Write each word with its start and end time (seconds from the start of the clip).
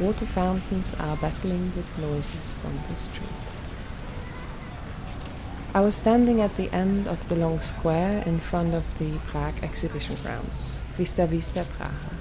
water 0.00 0.26
fountains 0.26 0.94
are 1.00 1.16
battling 1.16 1.72
with 1.74 1.98
noises 1.98 2.52
from 2.52 2.72
the 2.88 2.94
street. 2.94 3.28
I 5.74 5.80
was 5.80 5.96
standing 5.96 6.40
at 6.40 6.56
the 6.56 6.72
end 6.72 7.08
of 7.08 7.28
the 7.28 7.34
long 7.36 7.60
square 7.60 8.22
in 8.24 8.38
front 8.38 8.74
of 8.74 8.98
the 8.98 9.18
Prague 9.26 9.62
exhibition 9.62 10.16
grounds, 10.22 10.78
Výstaviště 10.96 11.64
Praha. 11.64 12.14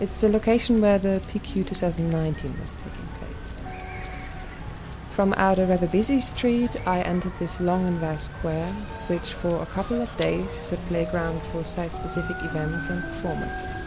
It's 0.00 0.20
the 0.20 0.28
location 0.28 0.80
where 0.80 0.98
the 0.98 1.22
PQ 1.28 1.66
2019 1.66 2.54
was 2.60 2.74
taking 2.74 3.08
place. 3.18 3.54
From 5.12 5.32
out 5.34 5.58
a 5.58 5.66
rather 5.66 5.86
busy 5.86 6.20
street, 6.20 6.76
I 6.86 7.00
entered 7.02 7.32
this 7.38 7.60
long 7.60 7.86
and 7.86 7.98
vast 7.98 8.32
square, 8.32 8.72
which 9.06 9.32
for 9.32 9.62
a 9.62 9.66
couple 9.66 10.02
of 10.02 10.16
days 10.16 10.58
is 10.58 10.72
a 10.72 10.76
playground 10.88 11.40
for 11.52 11.64
site 11.64 11.94
specific 11.94 12.36
events 12.42 12.88
and 12.88 13.02
performances. 13.02 13.83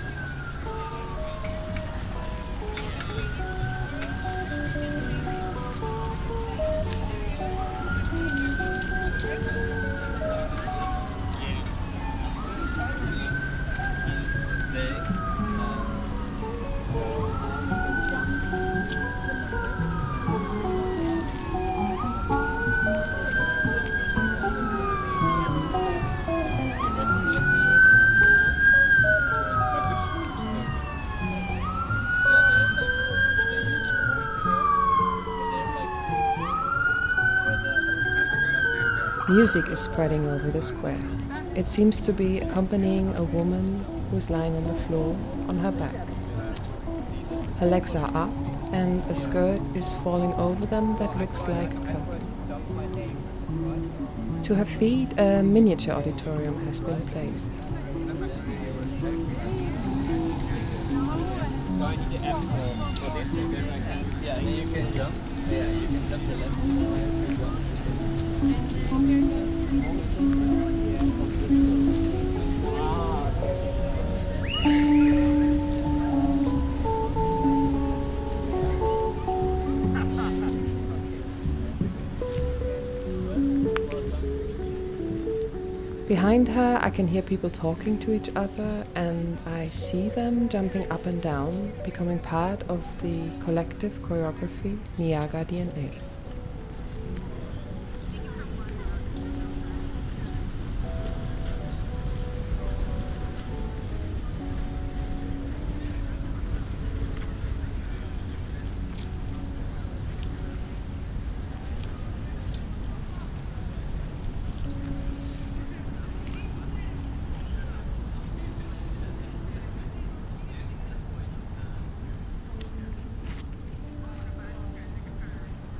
Music 39.30 39.68
is 39.68 39.82
spreading 39.82 40.26
over 40.26 40.50
the 40.52 40.62
square. 40.62 41.02
It 41.54 41.68
seems 41.68 42.00
to 42.06 42.14
be 42.14 42.40
accompanying 42.40 43.14
a 43.18 43.24
woman 43.24 43.84
who 44.10 44.16
is 44.16 44.30
lying 44.30 44.56
on 44.56 44.66
the 44.66 44.74
floor 44.74 45.18
on 45.50 45.58
her 45.58 45.72
back. 45.72 45.94
Her 47.60 47.66
legs 47.66 47.94
are 47.94 48.10
up, 48.16 48.32
and 48.72 49.04
a 49.12 49.16
skirt 49.18 49.60
is 49.76 49.96
falling 49.96 50.34
over 50.36 50.66
them 50.66 50.98
that 51.00 51.18
looks 51.18 51.46
like 51.46 51.72
a 51.72 51.82
curtain. 51.82 52.24
To 54.44 54.56
her 54.56 54.64
feet, 54.64 55.10
a 55.18 55.44
miniature 55.44 55.94
auditorium 55.94 56.66
has 56.66 56.80
been 56.80 57.02
placed. 57.08 57.50
Behind 86.08 86.48
her, 86.48 86.80
I 86.82 86.90
can 86.90 87.06
hear 87.06 87.22
people 87.22 87.50
talking 87.50 88.00
to 88.00 88.14
each 88.14 88.30
other, 88.34 88.88
and 88.96 89.38
I 89.46 89.68
see 89.70 90.08
them 90.08 90.48
jumping 90.48 90.90
up 90.90 91.06
and 91.06 91.22
down, 91.22 91.74
becoming 91.84 92.20
part 92.20 92.64
of 92.70 92.82
the 93.02 93.30
collective 93.44 94.02
choreography 94.02 94.80
Niaga 94.98 95.46
DNA. 95.46 96.07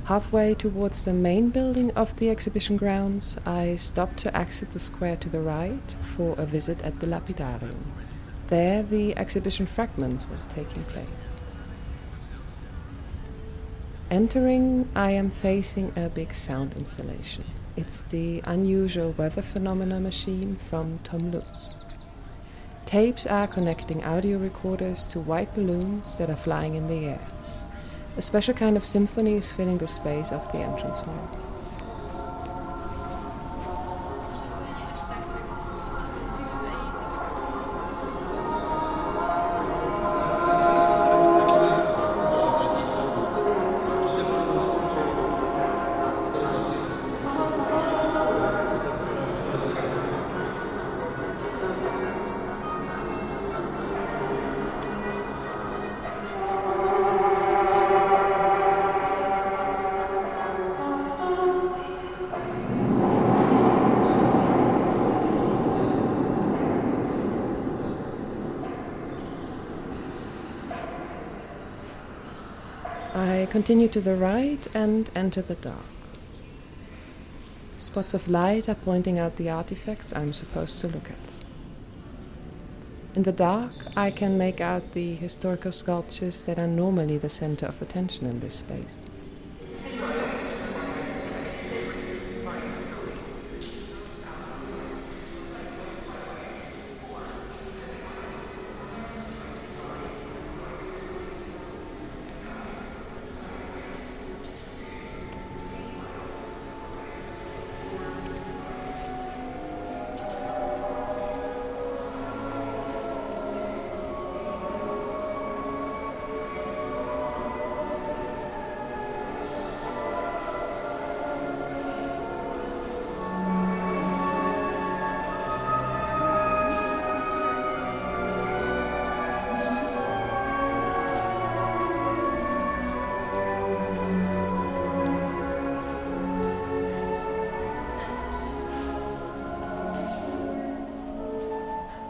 Halfway 0.08 0.54
towards 0.54 1.04
the 1.04 1.12
main 1.12 1.50
building 1.50 1.90
of 1.90 2.16
the 2.16 2.30
exhibition 2.30 2.78
grounds, 2.78 3.36
I 3.44 3.76
stopped 3.76 4.16
to 4.20 4.34
exit 4.34 4.72
the 4.72 4.78
square 4.78 5.16
to 5.16 5.28
the 5.28 5.42
right 5.42 5.94
for 6.00 6.34
a 6.38 6.46
visit 6.46 6.80
at 6.80 7.00
the 7.00 7.06
Lapidarium. 7.06 7.76
There, 8.46 8.82
the 8.82 9.14
exhibition 9.18 9.66
Fragments 9.66 10.26
was 10.30 10.46
taking 10.46 10.84
place. 10.84 11.40
Entering, 14.10 14.88
I 14.96 15.10
am 15.10 15.28
facing 15.28 15.92
a 15.94 16.08
big 16.08 16.32
sound 16.32 16.72
installation. 16.72 17.44
It's 17.76 18.00
the 18.00 18.40
unusual 18.46 19.12
weather 19.18 19.42
phenomena 19.42 20.00
machine 20.00 20.56
from 20.56 21.00
Tom 21.04 21.32
Lutz. 21.32 21.74
Tapes 22.86 23.26
are 23.26 23.46
connecting 23.46 24.02
audio 24.02 24.38
recorders 24.38 25.04
to 25.08 25.20
white 25.20 25.54
balloons 25.54 26.16
that 26.16 26.30
are 26.30 26.44
flying 26.46 26.76
in 26.76 26.88
the 26.88 27.04
air. 27.08 27.20
A 28.18 28.20
special 28.20 28.52
kind 28.52 28.76
of 28.76 28.84
symphony 28.84 29.34
is 29.34 29.52
filling 29.52 29.78
the 29.78 29.86
space 29.86 30.32
of 30.32 30.50
the 30.50 30.58
entrance 30.58 30.98
hall. 30.98 31.47
Continue 73.48 73.88
to 73.88 74.00
the 74.00 74.14
right 74.14 74.66
and 74.74 75.10
enter 75.14 75.42
the 75.42 75.54
dark. 75.56 75.84
Spots 77.78 78.14
of 78.14 78.28
light 78.28 78.68
are 78.68 78.74
pointing 78.74 79.18
out 79.18 79.36
the 79.36 79.50
artifacts 79.50 80.12
I'm 80.14 80.32
supposed 80.32 80.80
to 80.80 80.88
look 80.88 81.10
at. 81.10 81.16
In 83.14 83.22
the 83.22 83.32
dark, 83.32 83.72
I 83.96 84.10
can 84.10 84.38
make 84.38 84.60
out 84.60 84.92
the 84.92 85.14
historical 85.14 85.72
sculptures 85.72 86.42
that 86.42 86.58
are 86.58 86.68
normally 86.68 87.18
the 87.18 87.28
center 87.28 87.66
of 87.66 87.80
attention 87.80 88.26
in 88.26 88.40
this 88.40 88.56
space. 88.56 89.06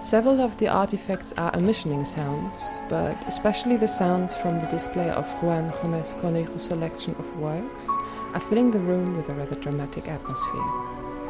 Several 0.08 0.40
of 0.40 0.56
the 0.56 0.68
artifacts 0.68 1.34
are 1.36 1.52
emissioning 1.52 2.06
sounds, 2.06 2.64
but 2.88 3.14
especially 3.26 3.76
the 3.76 3.86
sounds 3.86 4.34
from 4.34 4.58
the 4.58 4.66
display 4.68 5.10
of 5.10 5.26
Juan 5.42 5.70
Gomez 5.82 6.14
Cornejo's 6.14 6.62
selection 6.62 7.14
of 7.18 7.36
works 7.36 7.86
are 8.32 8.40
filling 8.40 8.70
the 8.70 8.80
room 8.80 9.18
with 9.18 9.28
a 9.28 9.34
rather 9.34 9.56
dramatic 9.56 10.08
atmosphere. 10.08 11.27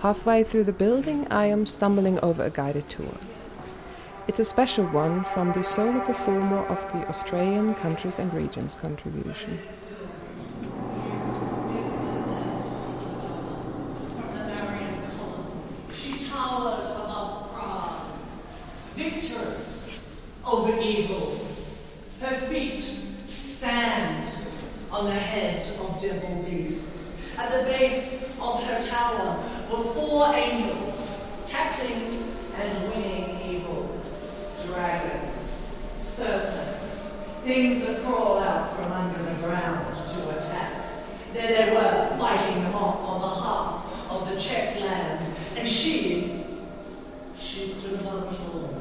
Halfway 0.00 0.44
through 0.44 0.62
the 0.62 0.72
building, 0.72 1.26
I 1.28 1.46
am 1.46 1.66
stumbling 1.66 2.20
over 2.20 2.44
a 2.44 2.50
guided 2.50 2.88
tour. 2.88 3.16
It's 4.28 4.38
a 4.38 4.44
special 4.44 4.84
one 4.86 5.24
from 5.24 5.52
the 5.52 5.64
solo 5.64 5.98
performer 5.98 6.64
of 6.66 6.80
the 6.92 7.04
Australian 7.08 7.74
Countries 7.74 8.20
and 8.20 8.32
Regions 8.32 8.76
contribution. 8.76 9.58
She 15.90 16.12
towered 16.30 16.84
above 16.84 17.52
Prague, 17.52 18.02
victorious 18.94 19.98
over 20.46 20.80
evil. 20.80 21.40
Her 22.20 22.36
feet 22.46 22.78
stand 22.78 24.28
on 24.92 25.06
the 25.06 25.10
head 25.10 25.60
of 25.80 26.00
devil 26.00 26.44
beasts. 26.48 27.26
At 27.36 27.50
the 27.50 27.70
base 27.70 28.36
of 28.40 28.62
her 28.64 28.80
tower 28.80 29.47
were 29.70 29.82
four 29.92 30.34
angels 30.34 31.30
tackling 31.46 32.24
and 32.56 32.92
winning 32.92 33.40
evil. 33.46 34.00
Dragons, 34.66 35.78
serpents, 35.96 37.22
things 37.42 37.86
that 37.86 38.02
crawl 38.02 38.38
out 38.38 38.74
from 38.74 38.92
under 38.92 39.22
the 39.22 39.34
ground 39.40 39.84
to 39.94 40.30
attack. 40.36 40.72
There 41.32 41.66
they 41.66 41.74
were, 41.74 42.16
fighting 42.18 42.62
them 42.62 42.74
off 42.74 43.00
on 43.00 43.20
behalf 43.20 44.10
of 44.10 44.28
the 44.28 44.40
Czech 44.40 44.80
lands. 44.80 45.38
And 45.56 45.66
she, 45.66 46.44
she 47.38 47.66
stood 47.66 48.00
above 48.00 48.32
it 48.32 48.54
all, 48.54 48.80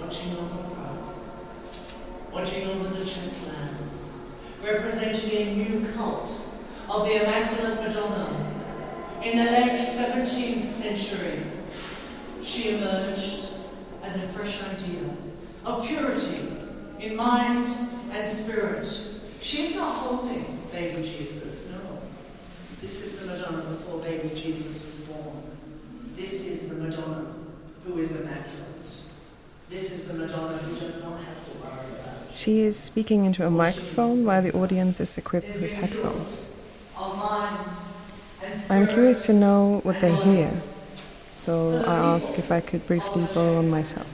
watching 0.00 0.32
over 0.36 0.74
Prague, 0.74 1.14
watching 2.32 2.68
over 2.70 2.88
the 2.88 3.04
Czech 3.04 3.32
lands, 3.46 4.26
representing 4.62 5.30
a 5.30 5.54
new 5.54 5.92
cult 5.92 6.28
of 6.90 7.04
the 7.04 7.22
Immaculate 7.22 7.82
Madonna. 7.82 8.45
In 9.26 9.38
the 9.38 9.50
late 9.50 9.72
17th 9.72 10.62
century, 10.62 11.40
she 12.44 12.76
emerged 12.76 13.48
as 14.04 14.22
a 14.22 14.28
fresh 14.28 14.62
idea 14.62 15.00
of 15.64 15.84
purity 15.84 16.46
in 17.00 17.16
mind 17.16 17.66
and 18.12 18.24
spirit. 18.24 18.86
She 19.40 19.62
is 19.64 19.74
not 19.74 19.96
holding 19.96 20.60
baby 20.70 21.02
Jesus, 21.02 21.72
no. 21.72 21.98
This 22.80 23.02
is 23.02 23.18
the 23.18 23.32
Madonna 23.32 23.68
before 23.70 23.98
baby 23.98 24.30
Jesus 24.32 24.86
was 24.86 25.16
born. 25.16 25.42
This 26.14 26.48
is 26.48 26.68
the 26.68 26.84
Madonna 26.84 27.34
who 27.84 27.98
is 27.98 28.20
immaculate. 28.20 28.86
This 29.68 29.90
is 29.90 30.12
the 30.12 30.24
Madonna 30.24 30.58
who 30.58 30.86
does 30.86 31.02
not 31.02 31.18
have 31.18 31.44
to 31.46 31.58
worry 31.58 32.00
about. 32.00 32.30
She 32.30 32.60
is 32.60 32.78
speaking 32.78 33.24
into 33.24 33.44
a 33.44 33.50
microphone 33.50 34.24
while 34.24 34.40
the 34.40 34.52
audience 34.52 35.00
is 35.00 35.18
equipped 35.18 35.48
with 35.48 35.72
headphones. 35.72 36.46
I'm 38.70 38.86
curious 38.88 39.26
to 39.26 39.32
know 39.32 39.80
what 39.82 40.00
they 40.00 40.14
hear, 40.16 40.50
so 41.36 41.84
I 41.86 41.94
ask 42.16 42.32
if 42.38 42.50
I 42.50 42.60
could 42.60 42.86
briefly 42.86 43.26
borrow 43.34 43.58
on 43.58 43.68
myself. 43.68 44.06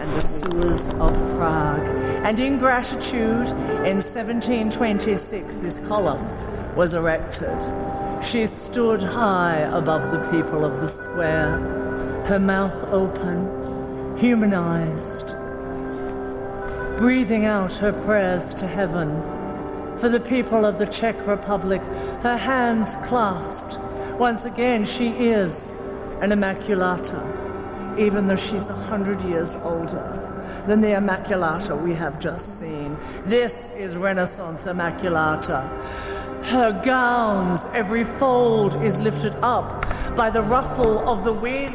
And 0.00 0.10
the 0.12 0.20
sewers 0.20 0.90
of 0.90 1.16
Prague. 1.36 1.80
And 2.24 2.38
in 2.38 2.58
gratitude, 2.58 3.48
in 3.88 3.96
1726, 3.96 5.56
this 5.56 5.88
column 5.88 6.22
was 6.76 6.94
erected. 6.94 7.56
She 8.22 8.46
stood 8.46 9.02
high 9.02 9.60
above 9.72 10.12
the 10.12 10.30
people 10.30 10.64
of 10.64 10.80
the 10.80 10.86
square, 10.86 11.58
her 12.26 12.38
mouth 12.38 12.84
open, 12.92 14.16
humanized, 14.18 15.34
breathing 16.98 17.46
out 17.46 17.74
her 17.76 17.92
prayers 18.04 18.54
to 18.56 18.66
heaven 18.66 19.37
for 19.98 20.08
the 20.08 20.20
people 20.20 20.64
of 20.64 20.78
the 20.78 20.86
Czech 20.86 21.26
Republic, 21.26 21.82
her 22.22 22.36
hands 22.36 22.96
clasped. 22.98 23.78
Once 24.18 24.44
again, 24.44 24.84
she 24.84 25.08
is 25.08 25.72
an 26.22 26.30
Immaculata, 26.30 27.98
even 27.98 28.26
though 28.26 28.36
she's 28.36 28.68
a 28.68 28.74
hundred 28.74 29.20
years 29.22 29.56
older 29.56 30.14
than 30.66 30.80
the 30.80 30.88
Immaculata 30.88 31.80
we 31.82 31.94
have 31.94 32.20
just 32.20 32.58
seen. 32.58 32.96
This 33.24 33.72
is 33.72 33.96
Renaissance 33.96 34.66
Immaculata. 34.66 35.66
Her 36.52 36.80
gowns, 36.84 37.66
every 37.74 38.04
fold 38.04 38.80
is 38.82 39.00
lifted 39.00 39.34
up 39.42 39.84
by 40.16 40.30
the 40.30 40.42
ruffle 40.42 41.08
of 41.08 41.24
the 41.24 41.32
wind. 41.32 41.74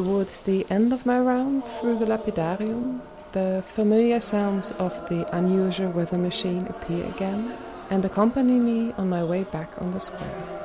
Towards 0.00 0.40
the 0.40 0.66
end 0.70 0.94
of 0.94 1.04
my 1.04 1.20
round 1.20 1.62
through 1.62 1.98
the 1.98 2.06
lapidarium, 2.06 3.00
the 3.32 3.62
familiar 3.66 4.18
sounds 4.18 4.70
of 4.78 4.94
the 5.10 5.28
unusual 5.36 5.90
weather 5.90 6.16
machine 6.16 6.66
appear 6.68 7.04
again 7.04 7.52
and 7.90 8.02
accompany 8.02 8.58
me 8.58 8.94
on 8.96 9.10
my 9.10 9.22
way 9.22 9.44
back 9.44 9.70
on 9.78 9.92
the 9.92 10.00
square. 10.00 10.59